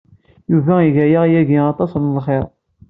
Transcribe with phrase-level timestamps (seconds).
[0.51, 2.45] Yuba iga-aɣ yagi aṭas n lxir.